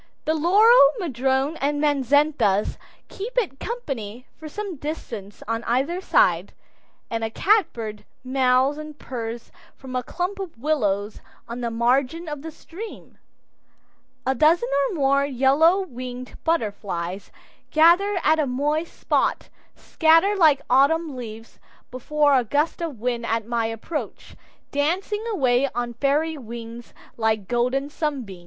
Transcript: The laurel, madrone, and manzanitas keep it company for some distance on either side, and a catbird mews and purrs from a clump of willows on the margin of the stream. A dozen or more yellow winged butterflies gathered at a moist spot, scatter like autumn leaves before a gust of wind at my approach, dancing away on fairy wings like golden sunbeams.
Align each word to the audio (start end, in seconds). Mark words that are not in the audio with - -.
The 0.25 0.33
laurel, 0.33 0.93
madrone, 0.99 1.57
and 1.57 1.79
manzanitas 1.79 2.79
keep 3.07 3.37
it 3.37 3.59
company 3.59 4.25
for 4.35 4.49
some 4.49 4.77
distance 4.77 5.43
on 5.47 5.63
either 5.65 6.01
side, 6.01 6.53
and 7.11 7.23
a 7.23 7.29
catbird 7.29 8.03
mews 8.23 8.79
and 8.79 8.97
purrs 8.97 9.51
from 9.75 9.95
a 9.95 10.01
clump 10.01 10.39
of 10.39 10.57
willows 10.57 11.21
on 11.47 11.61
the 11.61 11.69
margin 11.69 12.27
of 12.27 12.41
the 12.41 12.49
stream. 12.49 13.19
A 14.25 14.33
dozen 14.33 14.69
or 14.89 14.95
more 14.95 15.23
yellow 15.23 15.81
winged 15.83 16.35
butterflies 16.43 17.31
gathered 17.69 18.17
at 18.23 18.39
a 18.39 18.47
moist 18.47 18.99
spot, 18.99 19.49
scatter 19.75 20.35
like 20.35 20.61
autumn 20.67 21.15
leaves 21.15 21.59
before 21.91 22.33
a 22.35 22.43
gust 22.43 22.81
of 22.81 22.99
wind 22.99 23.23
at 23.23 23.45
my 23.45 23.67
approach, 23.67 24.35
dancing 24.71 25.23
away 25.31 25.69
on 25.75 25.93
fairy 25.93 26.39
wings 26.39 26.91
like 27.17 27.47
golden 27.47 27.87
sunbeams. 27.87 28.39